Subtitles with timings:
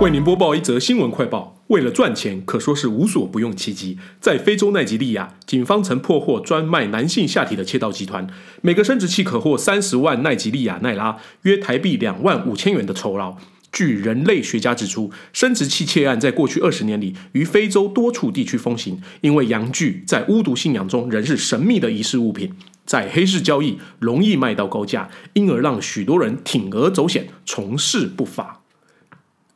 [0.00, 1.60] 为您播报一则新闻快报。
[1.66, 3.98] 为了赚钱，可说是无所不用其极。
[4.20, 8.24] 在非洲奈及利亚，警方曾破获专卖男性下体的窃盗集团，
[8.62, 13.36] 每个生殖器可获三十万奈及利亚奈拉，约台币两万五千元的酬劳。
[13.72, 22.52] 据人类学家指出，生殖器窃案在过去二十年里于非洲多处地区风行，因为阳具在巫毒信仰中仍是神秘的仪式物品，
[22.86, 28.57] 在黑市交易容易卖到高价，因而让许多人铤而走险，从事不法。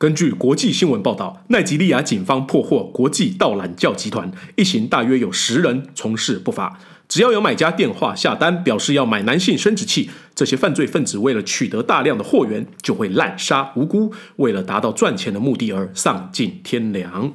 [0.03, 6.77] 根据国际新闻报道，奈及利亚警方破获国际盗懒教集团，一行大约有十人从事不法。
[7.07, 17.31] 只要有买家电话下单，表示要买男性生殖器，这些犯罪分子为了取得大量的货源，就会滥杀无辜，为了达到赚钱的目的而丧尽天良。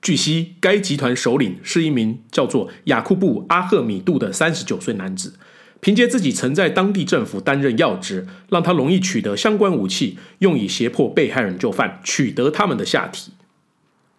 [0.00, 5.34] 据悉，该集团首领是一名叫做雅库布·阿赫米杜的三十九岁男子。
[5.82, 13.32] 凭借自己曾在当地政府担任要职，让他容易取得相关武器，用以胁迫被害人就范，取得他们的下体。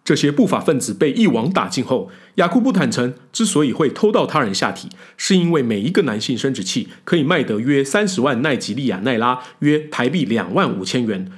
[0.04, 11.32] 这些不法分子被一网打尽后，雅库布坦诚，之所以会偷到他人下体，是因为每一个男性生殖器可以卖得约三十万奈吉利亚奈拉，约台币两万五千元，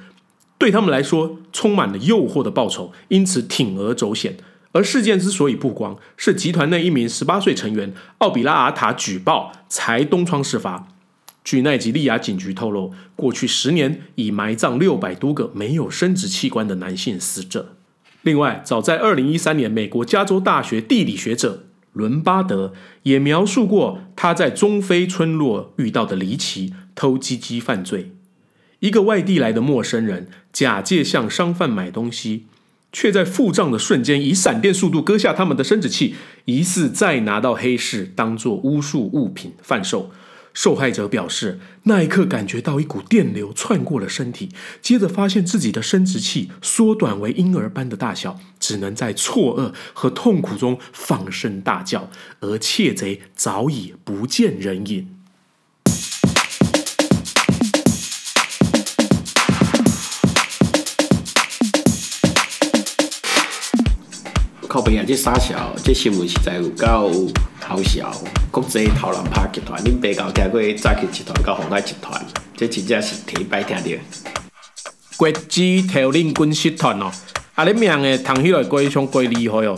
[0.57, 4.35] 对他们来说充满了诱惑的报酬，因此铤而走险。
[4.77, 10.87] 而事件之所以曝光，是集团内一名十八岁成员奥比拉阿塔举报才东窗事发。
[11.43, 17.73] 据奈及利亚警局透露，过去十年已埋葬六百多个没有生殖器官的男性死者。
[18.21, 28.11] 另外，早在二零一三年，美国加州大学地理学者伦巴德也描述过他在中非村落遇到的离奇偷鸡鸡犯罪：
[28.81, 32.45] 一个外地来的陌生人假借向商贩买东西。
[32.99, 40.09] 却在付账的瞬间以闪电速度割下他们的生殖器，疑似再拿到黑市当做巫术物品贩售。
[40.51, 44.49] 受害者表示，那一刻感觉到一股电流窜过了身体，
[44.81, 52.09] 接着发现自己的生殖器缩短为婴儿般的大小，只能在错愕和痛苦中放声大叫，
[52.39, 55.16] 而窃贼早已不见人影。
[64.77, 65.05] 靠边啊！
[65.07, 67.11] 这傻笑，这新闻实在有够
[67.59, 68.13] 好笑。
[68.51, 72.23] 国际投篮拍集团，恁爸搞听过扎克集团、甲红海集团，
[72.55, 73.99] 这真正是第一摆听到。
[75.17, 77.09] 国际偷人军集团哦，
[77.55, 79.75] 啊，你名诶，听起来鬼像过厉害哦。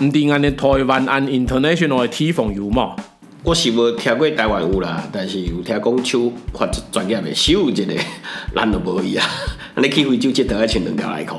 [0.00, 2.94] 毋定安尼台湾按 international 的铁缝油嘛？
[3.42, 7.92] 我是无听过台湾有啦，但是有听讲手法专业的手一个，
[8.54, 9.26] 咱都无伊啊。
[9.74, 11.38] 你去非洲佚佗要穿两条内裤。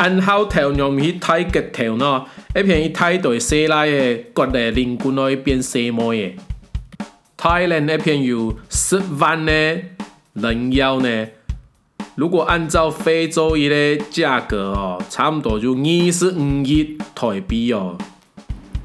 [0.00, 2.24] 按好头用去睇骨头喏，
[2.58, 6.34] 一片伊睇对西来的骨的鳞骨可以变细模的。
[7.36, 9.52] Thailand 一片有十万的
[10.32, 11.26] 人妖呢，
[12.14, 17.98] 如果按照非洲伊的价格哦，差不多就二十五亿台币哦。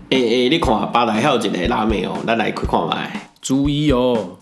[0.10, 3.30] 诶诶，你看巴台还有一个拉面哦，咱来去看卖。
[3.42, 4.38] 注意哦，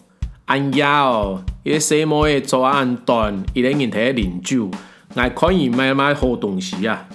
[0.45, 4.71] 按压哦，伊西摩的做按断，伊咧人体啉酒。
[5.15, 7.05] 来可以买买好东西啊！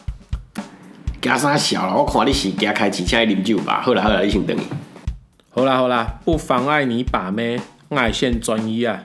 [1.21, 1.95] 加啥笑啦？
[1.95, 3.81] 我看你是加开钱请伊啉酒吧。
[3.83, 4.57] 好啦好啦，你先等。
[5.51, 9.01] 好啦好啦，不妨碍你把妹，爱线专一啊！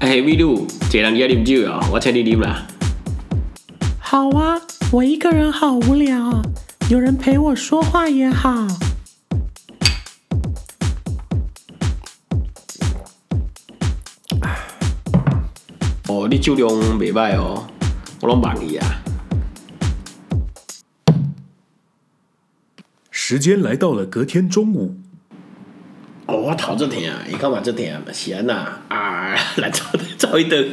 [0.00, 2.66] 哎，美女，一个人要啉酒哦，我请你啉啦。
[3.98, 6.42] 好啊，我一个人好无聊，
[6.90, 8.66] 有人陪我说话也好。
[16.32, 16.66] 你酒量
[16.98, 17.66] 袂歹哦，
[18.22, 18.86] 我拢忘记啊。
[23.10, 24.96] 时间来到了隔天中午。
[26.24, 26.98] 哦，我头真疼，
[27.30, 27.84] 伊干嘛真疼？
[28.14, 29.84] 是安呐啊， 来找
[30.16, 30.70] 找一顿。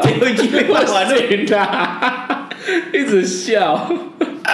[0.00, 2.48] 最后一句话完了，
[2.94, 3.90] 一直笑。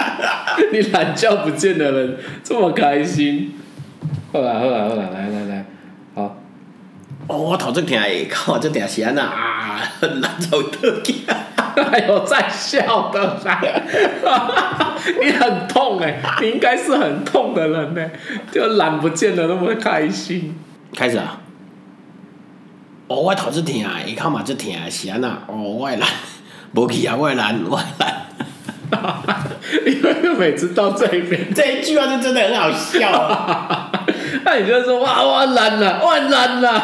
[0.73, 3.53] 你懒觉不见的人这么开心。
[4.33, 5.36] 好啦好啦好啦，来来。
[7.27, 9.81] 哦，我头真疼，靠，真疼是安呐啊。
[9.99, 13.61] 很难走得开，还有在笑的啦，
[15.21, 18.09] 你很痛哎，你应该是很痛的人呢，
[18.51, 20.57] 就懒不见得那么开心。
[20.95, 21.39] 开始啊！
[23.07, 23.73] 哦，我头子疼，
[24.05, 25.27] 一看嘛就疼，是安那？
[25.47, 26.01] 哦，我懒，
[26.73, 28.15] 无去啊，我懒，我懒。
[29.85, 33.91] 因为每次到这一边，这一句话就真的很好笑啊！
[34.45, 36.83] 那你就说哇，我懒了，我懒了。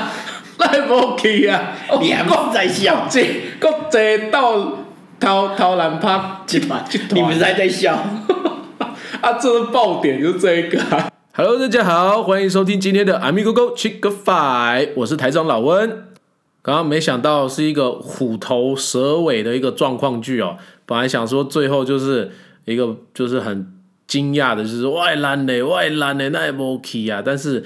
[0.58, 1.74] 来不去啊！
[2.00, 3.08] 你还不在笑？
[3.10, 3.24] 这
[3.60, 4.78] 国际到
[5.20, 7.94] 偷偷懒拍集团，你们还在笑？
[9.22, 10.80] 啊，这是爆点，就这一个。
[11.34, 15.90] Hello，大家好，欢迎收听今天的 Amigo Go Chick Five，我是台长老温。
[16.62, 22.32] 刚刚没想到是一个虎头蛇尾的一个状况剧哦，本来想说最后就是
[22.66, 23.74] 一个就是很
[24.08, 27.66] 惊讶的，就是外烂嘞外烂嘞那也不 OK 啊，但是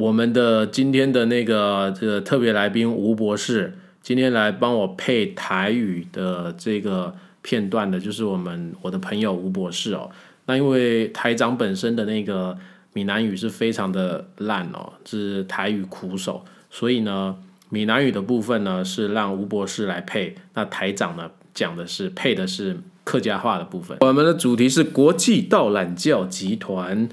[0.00, 10.10] 我们的今天的那个这个特别来宾吴博士，今天来帮我配台语的这个片段的，就是我们我的朋友吴博士哦。
[10.46, 12.56] 那因为台长本身的那个
[12.94, 17.36] 闽南语是非常的烂哦，是台语苦手，所以呢，
[17.68, 23.98] 闽南语的部分呢是让吴博士来配，那台长呢讲的是配的是客家话的部分。
[24.00, 27.06] 我们的主题是国际道懒教集团，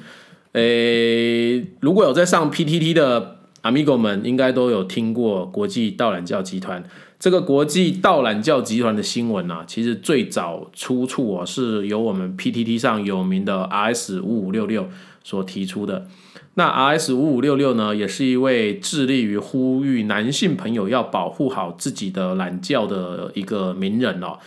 [0.58, 6.84] 诶，如果有在上 PTT 的 Amigo 们，应该都有听过国际道懒教集团。
[7.20, 14.90] 这个国际道懒教集团的新闻啊，其实最早出处啊，是由我们 PTT 上有名的 RS 五五六六
[15.24, 16.08] 所提出的。
[16.56, 24.40] 那 RS 五五六六呢，也是一位致力于呼吁男性朋友要保护好自己的懒觉的一个名人哦，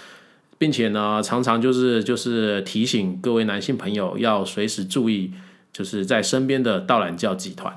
[0.58, 5.30] 并且呢，常常就是就是提醒各位男性朋友要随时注意，
[5.72, 7.76] 就是在身边的盗懒教集团，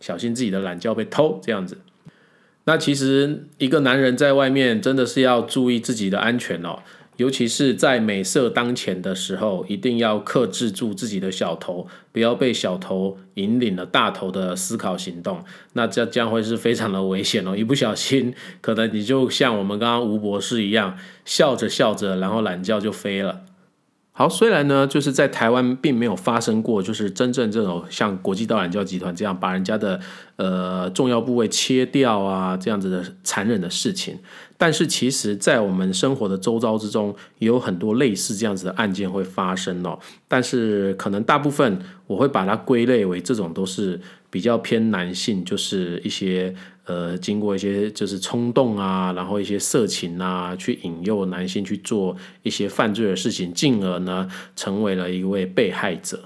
[0.00, 1.78] 小心自己的懒觉被偷这样子。
[2.64, 6.80] 那其实一个男人在外面真的是要注意自己的安全哦，
[7.16, 15.42] 尤其是在美色当前的时候，一定要克制住自己的小头，不要被小头引领了大头的思考行动，
[15.72, 17.56] 那这将会是非常的危险哦。
[17.56, 23.46] 一不小心，可能你就像我们刚刚吴博士一样，笑着笑着，然后懒觉就飞了。
[24.18, 30.00] 好，虽然呢，就是在台湾并没有发生过，就是真正这种像国际盗懒教集团这样把人家的
[30.34, 34.18] 呃重要部位切掉啊这样子的残忍的事情，
[34.56, 39.96] 但是其实，在我们生活的周遭之中，也有很多类似这样子的案件会发生哦。
[40.26, 41.78] 但是可能大部分
[42.08, 46.54] 我会把它归类为这种都是比较偏男性，就是一些。
[46.88, 54.26] 呃，经过一些就是冲动啊，然后一些色情啊，去引诱男性去做一些犯罪的事情，进而呢，
[54.56, 56.18] 成为了一位被害者。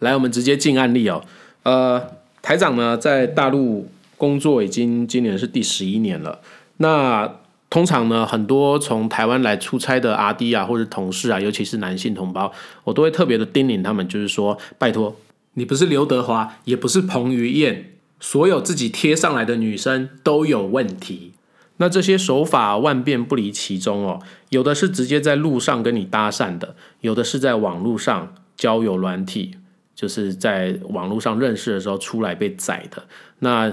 [0.00, 1.24] 来，我们直接进案例哦。
[1.62, 2.06] 呃，
[2.42, 3.88] 台长呢，在大陆
[4.18, 6.42] 工作已经今年是第十一年了。
[6.76, 7.36] 那
[7.70, 12.52] 通常呢，很多从台湾来出差的阿弟啊，或者同事啊，尤其是男性同胞，
[12.84, 15.16] 我都会特别的叮咛他们，就是说，拜托，
[15.58, 17.92] 你不是刘德华，也不是彭于晏。
[18.20, 21.34] 所有自己贴上来的女生都有问题，
[21.76, 24.20] 那这些手法万变不离其中哦。
[24.48, 29.54] 有的是直接在路上跟你搭讪的，有的是在网络上交友软体，
[29.94, 33.04] 就是在网络上认识的时候出来被宰的。
[33.38, 33.72] 那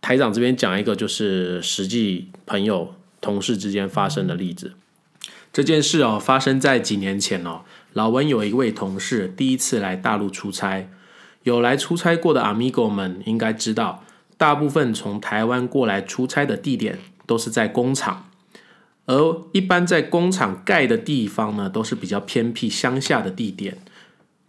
[0.00, 4.72] 台长这边讲一个，就是实际朋友、同事之间发生的例子。
[5.52, 7.60] 这件事哦，发生在几年前哦。
[7.92, 10.88] 老文有一位同事第一次来大陆出差。
[11.44, 14.04] 有来出差过的 amigo 们应该知道，
[14.36, 18.30] 大部分从台湾过来出差的地点都是在工厂，
[19.06, 23.78] 而一般在工厂盖的地方呢，都是比较偏僻乡下的地点，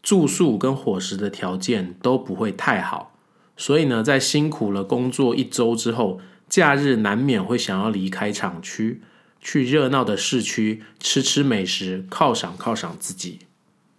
[0.03, 3.15] 住宿跟伙食的条件都不会太好，
[3.57, 9.01] 所以呢，在辛苦了工作一周之后，假日难免会想要离开厂区，
[9.43, 13.39] 去热闹的市区吃吃美食，犒赏犒赏自己。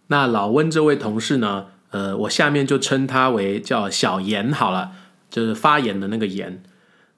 [0.09, 1.67] 那老温这位同事呢？
[1.91, 4.91] 呃，我下面就称他为叫小严好了，
[5.31, 6.61] 就是发炎的那个严。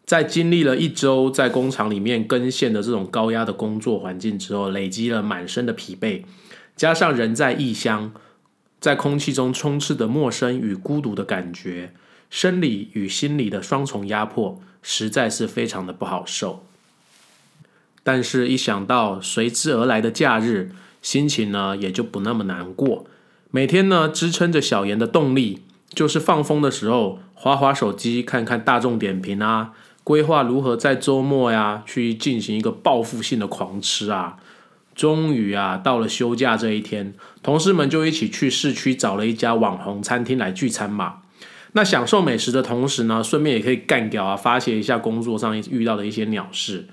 [0.04, 6.24] 在经历了一周在工厂里面更线的这种高压的工作环境之后，累积了满身的疲惫，
[6.76, 8.12] 加上人在异乡，
[8.78, 11.94] 在空气中充斥的陌生与孤独的感觉，
[12.28, 16.66] 生理与心理的双重压迫，实在是非常的不好受。
[18.08, 20.70] 但是，一想到随之而来的假日，
[21.02, 23.04] 心情呢也就不那么难过。
[23.50, 29.72] 每天呢，支撑着小严的动力，就是放风的时候，划划手机，看看大众点评啊，
[30.04, 34.36] 规划如何在周末呀，去进行一个报复性的狂吃啊。
[34.94, 41.22] 终于啊，到了休假这一天，同事们就一起去市区找了一家网红餐厅来聚餐嘛。
[41.72, 46.86] 那享受美食的同时呢，顺便也可以干掉啊，发泄一下工作上遇到的一些鸟事。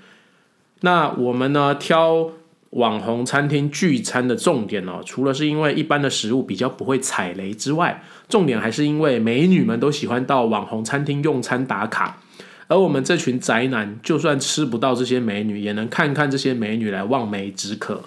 [0.84, 2.30] 那我们呢，挑。
[2.74, 12.18] 网红餐厅聚餐的重点哦，除了是因为一般的食物比较不会踩雷之外，重点还是因为美女们都喜欢到网红餐厅用餐打卡，
[12.66, 18.02] 而我们这群宅男就算吃不到这些美女，也能看看这些美女来望梅止渴。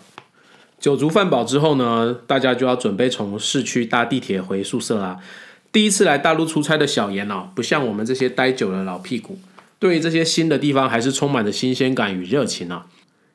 [0.81, 5.17] 酒足饭饱之后呢，大家就要准备从市区搭地铁回宿舍啦。
[5.71, 9.39] 第一次来大陆出差的小严哦，不像我们这些待久了老屁股，
[9.79, 12.87] 对于这些新的地方还是充满着新鲜感与热情啊。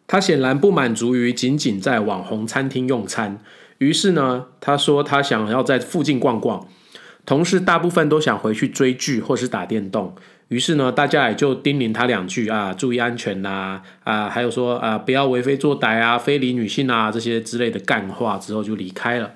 [0.07, 3.39] 他显然不满足于仅仅在网红餐厅用餐，
[3.79, 6.67] 于是呢，他说他想要在附近逛逛。
[7.25, 10.15] 同事大部分都想回去追剧或是打电动，
[10.49, 19.35] 于是呢，大家也就叮咛他两句啊，注意安全呐、啊，还有说啊，不要为非作歹啊，非礼女性啊这些之类的干话，之后就离开了。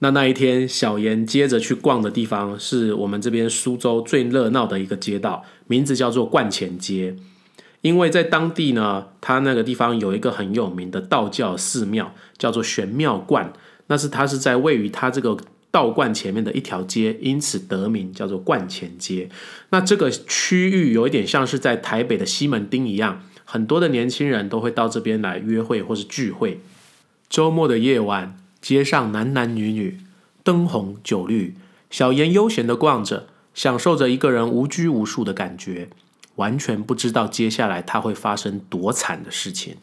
[0.00, 7.16] 那那一天，小妍接着去逛的地方是我们这边苏州最热闹的一个街道，名字叫做冠前街。
[7.80, 13.52] 因为在当地呢，它那个地方有一个很有名的道教寺庙，叫做玄妙观。
[13.86, 15.36] 那是它是在位于它这个
[15.70, 19.30] 道观前面的一条街，因此得名叫做冠前街。
[19.70, 26.60] 那这个区域有一点像是在台北的西门町一样，很多的年轻人都会到这边来约会或是聚会。
[27.30, 28.36] 周末的夜晚，
[28.66, 30.00] 街上男男女女，
[30.42, 31.54] 灯红酒绿，
[31.88, 35.88] 小妍悠闲的逛着，享受着一个人无拘无束的感觉，
[36.34, 39.76] 完全不知道接下来他会发生多惨的事情。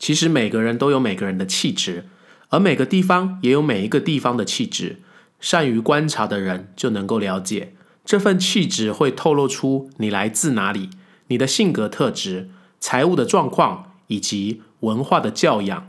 [0.00, 2.08] 其实每个人都有每个人的气质，
[2.48, 5.00] 而每个地方也有每一个地方的气质。
[5.38, 7.72] 善于观察的人就能够了解，
[8.04, 10.90] 这份气质会透露出你来自哪里、
[11.28, 15.88] 你的性格特质、财务的状况以及文化的教养。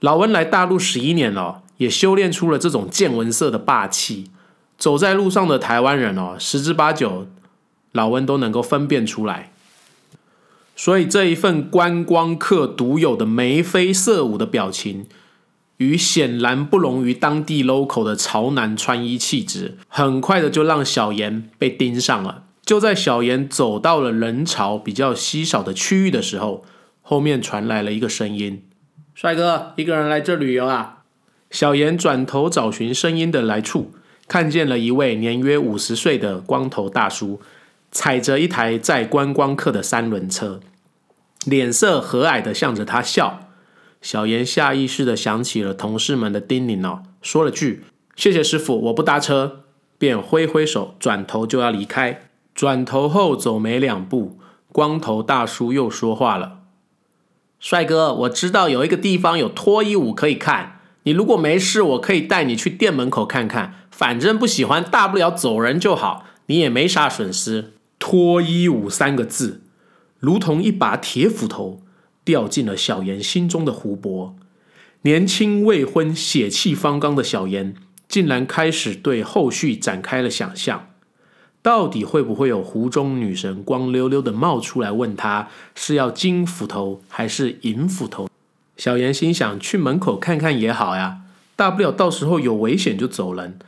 [0.00, 4.30] 老温来大陆十一年了，也修炼出了这种见闻色的霸气。
[4.76, 7.26] 走在路上的台湾人哦，十之八九，
[7.90, 9.50] 老温都能够分辨出来。
[10.76, 15.06] 所以这一份观光客独有的眉飞色舞的表情，
[15.78, 22.44] 与显然不容于当地 local 的潮男穿衣气质，很快的就让小妍被盯上了。
[22.64, 26.64] 就在小妍走到了人潮比较稀少的区域的时候，
[27.02, 28.62] 后面传来了一个声音。
[29.20, 30.98] 帅哥，一个人来这旅游啊？
[31.50, 33.90] 小妍转头找寻声音的来处，
[34.28, 37.40] 看见了一位年约五十岁的光头大叔，
[37.90, 40.60] 踩着一台载观光客的三轮车，
[41.44, 43.40] 脸色和蔼的向着他笑。
[44.00, 47.82] 小妍下意识的想起了同事们的叮咛哦，说了句
[48.14, 49.64] “谢谢师傅，我不搭车”，
[49.98, 52.28] 便挥挥手，转头就要离开。
[52.54, 54.38] 转头后走没两步，
[54.70, 56.57] 光头大叔又说话了。
[57.60, 63.74] 帅哥，我知道有一个地方有脱衣舞可以看，你如果没事，我可以带你去店门口看看。
[63.90, 67.72] 反正不喜欢，大不了走人就好，你也没啥损失。
[67.98, 69.62] 脱衣舞三个字，
[70.20, 71.82] 如同一把铁斧头，
[72.22, 74.36] 掉进了小妍心中的湖泊。
[75.02, 77.74] 年轻未婚、血气方刚的小妍，
[78.08, 80.87] 竟然开始对后续展开了想象。
[81.68, 88.26] 到底会不会有湖中女神光溜溜的冒出来问他是要金斧头还是银斧头？
[88.78, 91.18] 小妍心想去门口看看也好呀，
[91.56, 93.58] 大不了到时候有危险就走人。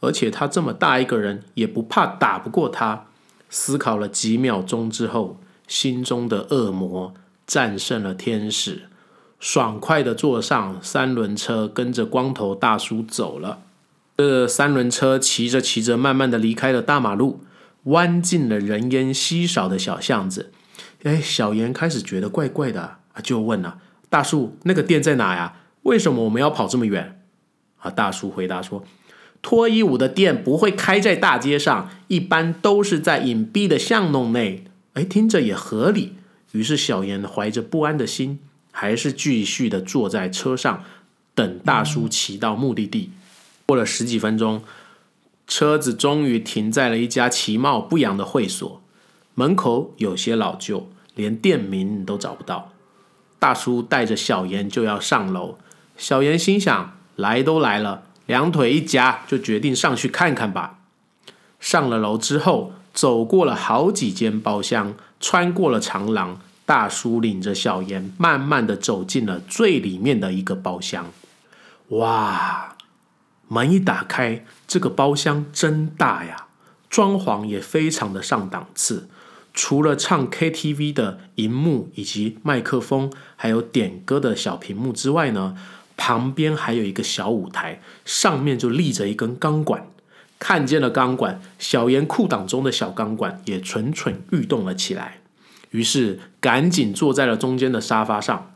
[0.00, 3.04] 而且他这么大一个人，也不怕打不过他。
[3.50, 5.38] 思考了几秒钟之后，
[5.68, 7.12] 心中的恶魔
[7.46, 8.84] 战胜了天使，
[9.38, 13.58] 爽快的坐上三轮车，跟着光头大叔走了。
[14.16, 17.40] 这三轮车骑着骑着，慢慢的离开了大马路，
[17.84, 20.52] 弯进了人烟稀少的小巷子。
[21.02, 25.56] 哎，小妍开始觉得怪怪的，啊，就问了大叔：“那个店在哪呀？
[25.82, 27.22] 为什么我们要跑这么远？”
[27.80, 28.84] 啊，大叔回答说
[29.40, 36.16] ：“脱衣舞的店不会开在大街上，一般都是在隐蔽的巷弄内。”哎，听着也合理。
[36.52, 38.40] 于是小妍怀着不安的心，
[38.72, 40.84] 还是继续的坐在车上，
[41.34, 43.12] 等大叔骑到目的地。
[43.66, 44.64] 过了十几分钟，
[45.50, 48.80] 车子终于停在了一家其貌不扬的会所，
[49.34, 52.70] 门口有些老旧，连店名都找不到。
[53.40, 55.58] 大叔带着小妍就要上楼，
[55.96, 60.78] 小妍心想：来都来了，两腿一夹，就决定上去看看吧。
[61.58, 71.10] 上了楼之后，走过了好几间包厢，穿过了长廊，大叔领着小妍慢慢的走进了最里面的一个包厢。
[71.88, 72.69] 哇！
[73.52, 76.46] 门一打开，这个包厢真大呀！
[76.88, 79.08] 装潢也非常的上档次，
[79.52, 85.56] 除了唱 KTV 的荧幕以及麦克风，还有点歌的小屏幕之外呢，
[85.96, 89.84] 旁边还有一个小舞台，上面就立着一根钢管。
[90.38, 95.22] 看见了钢管，小妍裤裆中的小钢管也蠢蠢欲动了起来，
[95.70, 98.52] 于是赶紧坐在了中间的沙发上。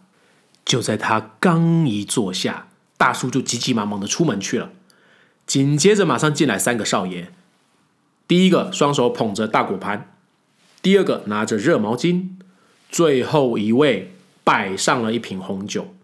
[0.65, 4.71] 就在他刚一坐下，大叔就急急忙忙的出门去了。
[5.47, 7.31] 紧接着，马上进来三个少爷。
[8.27, 10.15] 第一个双手捧着大果盘，
[10.81, 12.31] 第二个拿着热毛巾，
[12.89, 15.95] 最后一位摆上了一瓶红酒。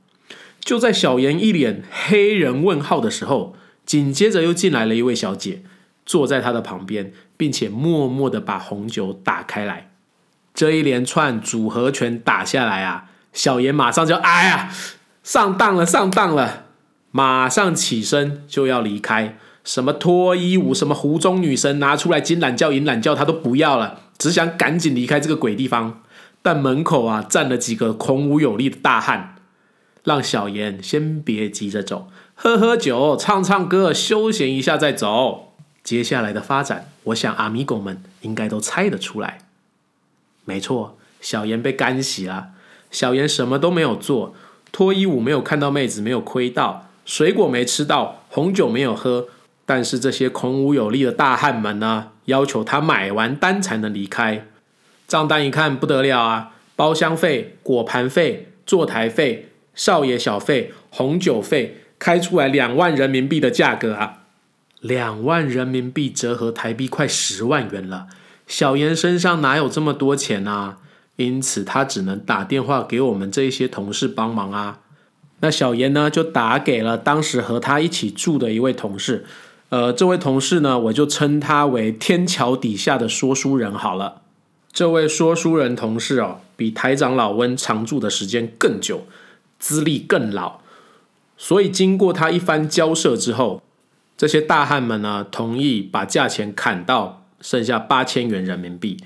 [0.61, 3.57] 就在小妍一脸黑人问号的时候，
[3.87, 5.63] 紧接着又进来了一位小姐，
[6.05, 9.91] 坐在她的旁边，并且默默的把红酒打开来。
[10.53, 14.71] 这一连串组合拳打下来啊，小妍马上就哎呀，
[15.23, 16.67] 上当了，上当了。
[17.11, 26.03] 马上起身就要离开，什么脱衣舞，什么湖中女神拿出来金懒觉、银懒觉，他都不要了，只想赶紧离开这个鬼地方。
[26.43, 29.37] 但门口啊站了几个孔武有力的大汉，
[30.05, 35.53] 让小妍先别急着走，喝喝酒、唱唱歌、休闲一下再走。
[35.83, 39.39] 接下来的发展，我想阿米狗们应该都猜得出来。
[40.45, 42.49] 没错，小妍被干洗了。
[42.91, 44.35] 小妍什么都没有做，
[44.73, 49.27] 脱衣舞没有看到妹子，没有亏到，水果没吃到，红酒没有喝。
[49.67, 54.47] 但是这些孔武有力的大汉们呢，要求他买完单才能离开。
[55.09, 64.19] 账单一看不得了啊，包厢费、果盘费、坐台费、少爷小费、红酒费，开出来两万人民币的价格啊！
[64.81, 68.07] 两万人民币折合台币快十万元了。
[68.47, 70.77] 小严身上哪有这么多钱啊？
[71.17, 74.79] 因此他只能打电话给我们这些同事帮忙啊。
[75.41, 79.25] 那小严呢，就打给了当时和他一起住的一位同事。
[79.71, 84.23] 呃，这位同事呢，我就称他为天桥底下的说书人好了。
[84.73, 89.07] 这位说书人同事哦，比台长老温常住的时间更久，
[89.59, 90.61] 资历更老，
[91.37, 93.63] 所以经过他一番交涉之后，
[94.17, 98.99] 这些大汉们呢，同意把价钱砍到剩下八千元人民币。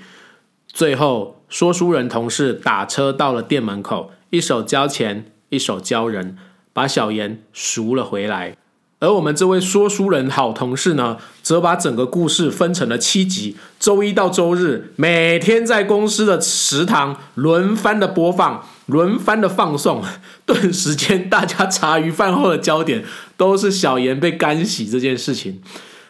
[0.67, 6.37] 最后，说书人同事打车到了店门口，一手交钱，一手交人，
[6.73, 8.55] 把小严赎了回来。
[8.99, 20.01] 而我们这位说书人好同事呢，则把整个故事分成了七集，周一到周日每天在公司的食堂轮番的播放，轮番的放送。
[20.47, 23.03] 顿时间，大家茶余饭后的焦点
[23.35, 25.61] 都是小严被干洗这件事情。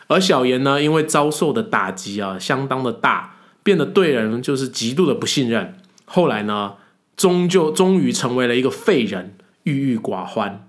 [0.07, 5.75] 而小严呢，因为遭受的打击啊，相当的大，变得对人就是极度的不信任。
[6.05, 6.73] 后来呢，
[7.15, 10.67] 终究终于成为了一个废人，郁郁寡欢。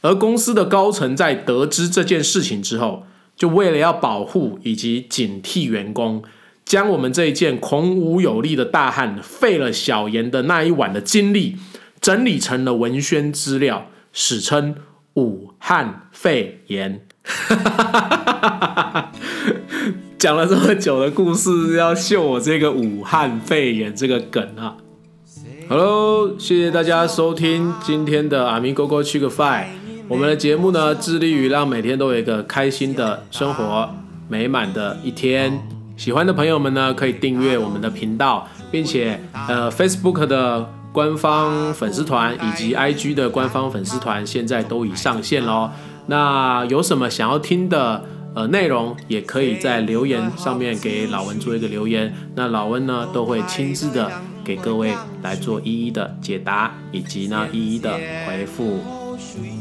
[0.00, 6.22] 而公司的高层在得知这件事情之后，就为了要保护以及警惕员工，
[6.64, 11.56] 将我们这一件孔武有力的大汉废了小严的那一晚的经历，
[12.00, 14.76] 整理成了文宣资料，史称
[15.14, 17.06] “武汉肺炎”。
[20.18, 24.76] 讲了这么久的故事，要秀我这个武汉肺炎这个梗啊
[25.72, 29.66] ！Hello，谢谢大家收听今天的阿明哥哥去个饭。
[30.06, 33.88] 我们的节目呢，致力于让每天都有一个开心的生活，
[34.28, 35.66] 美满的一天。
[35.96, 45.70] 喜欢的朋友们呢，可以订阅我们的频道，并且呃，Facebook 的官方粉丝团以及 IG 的官方粉丝团现在都已上线喽。
[46.04, 48.04] 那有什么想要听的
[48.34, 54.12] 呃内容，也可以在留言上面给老温做一个留言，那老温呢都会亲自的
[54.44, 57.92] 给各位来做一一的解答，以及呢一一的
[58.26, 58.80] 回复。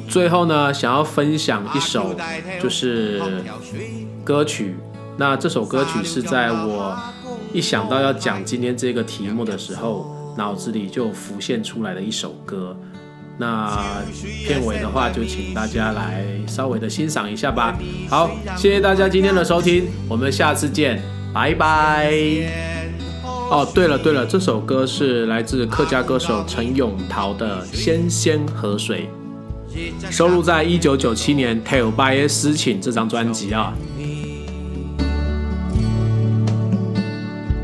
[0.07, 2.15] 最后呢，想要分享一首
[2.61, 3.21] 就是
[4.23, 4.75] 歌曲。
[5.17, 6.97] 那这首歌曲是在我
[7.53, 12.75] 一想到要讲今天这个题目的时候，脑子里就浮现出来的一首歌。
[13.37, 14.03] 那
[14.45, 17.77] 片尾的话，就请大家来稍微的欣赏一下吧。
[18.09, 21.01] 好，谢谢大家今天的收听，我们下次见，
[21.33, 22.80] 拜拜。
[23.51, 29.09] 哦，对了对了，这首歌是来自客家歌手陈永桃的《仙仙河水》。
[30.09, 33.73] 收录在一九九七年《Tell by a 私情》这张专辑啊。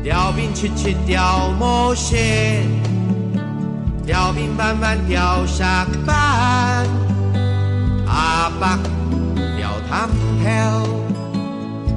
[0.04, 2.66] 调兵七七调毛线，
[4.06, 6.86] 调兵板板调沙板，
[8.06, 8.78] 阿爸
[9.56, 10.10] 调汤
[10.42, 10.86] 条，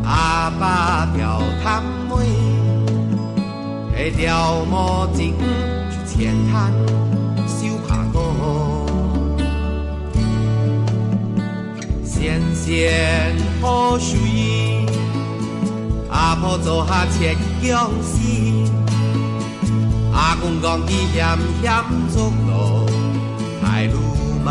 [0.06, 2.26] 阿爸调汤梅，
[4.02, 5.36] 哎调毛巾
[5.92, 6.74] 去浅滩。
[12.04, 14.18] 纤纤河水，
[16.10, 18.18] 阿婆做下切姜丝，
[20.12, 21.72] 阿公讲伊险险
[22.10, 22.90] 走路
[23.62, 24.00] 海路
[24.44, 24.50] 漫。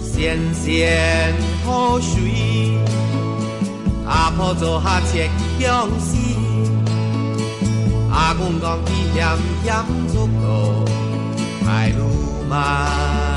[0.00, 2.78] 纤纤河水，
[4.10, 6.16] 阿婆做下切姜丝，
[8.10, 9.24] 阿公讲伊险
[9.62, 9.72] 险
[10.08, 10.84] 走路
[11.64, 13.29] 海路漫。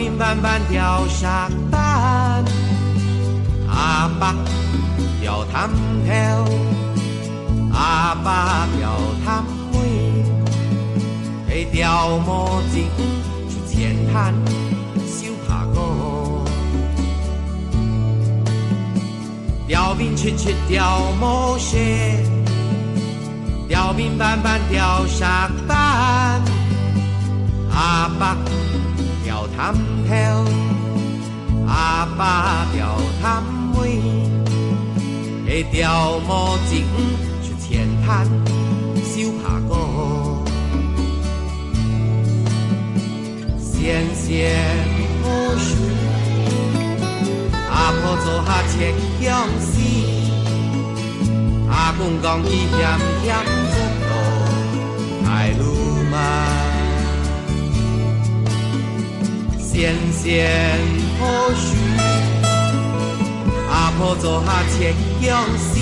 [0.00, 2.42] 钓平板板钓沙板，
[3.68, 4.34] 阿爸
[5.20, 5.68] 钓汤
[6.06, 6.42] 条，
[7.74, 10.24] 阿爸钓探妹，
[11.46, 12.84] 会钓毛钱
[13.50, 14.32] 出钱摊，
[15.06, 16.46] 收下果。
[19.68, 22.24] 钓兵出出钓毛蟹，
[23.68, 26.40] 钓兵板板钓沙板，
[27.70, 28.34] 阿爸
[29.30, 29.72] 钓探
[30.08, 30.12] 头，
[31.68, 34.02] 阿爸钓探妹，
[35.46, 36.82] 会钓毛钱
[37.40, 38.26] 出钱摊，
[39.04, 40.42] 收下果。
[43.56, 44.58] 纤纤
[45.22, 45.76] 好水，
[47.70, 49.78] 阿婆做下切姜丝，
[51.70, 52.80] 阿公讲伊咸
[53.22, 53.36] 咸
[53.70, 54.10] 做路
[55.24, 55.62] 爱路
[56.10, 56.69] 嘛。
[59.72, 60.50] 纤纤
[61.20, 61.78] 好水，
[63.70, 65.78] 阿婆做下切姜丝，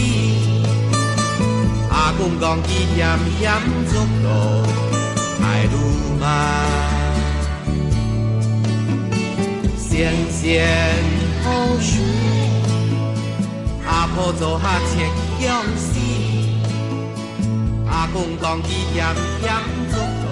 [1.90, 3.50] 阿公讲伊咸咸
[3.90, 4.28] 做路
[5.42, 5.74] 爱路
[6.20, 6.24] 嘛。
[9.78, 10.68] 纤纤
[11.42, 11.48] 好
[11.80, 11.98] 水，
[13.86, 15.08] 阿婆做下切
[15.40, 15.98] 姜丝，
[17.90, 19.02] 阿公讲伊咸
[19.40, 19.50] 咸
[19.90, 20.28] 做路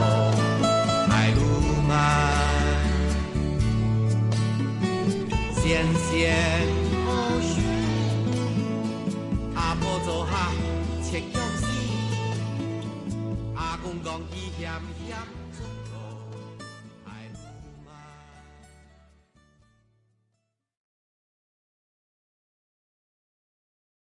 [1.11, 1.41] 爱路
[1.89, 2.26] 嘛。
[5.67, 6.33] 纤纤
[7.05, 7.61] 好水，
[9.57, 10.53] 阿婆做下
[11.03, 11.67] 切姜丝，
[13.57, 14.71] 阿公讲伊嫌。